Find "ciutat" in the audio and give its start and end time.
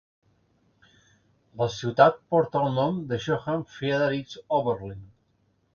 1.75-2.17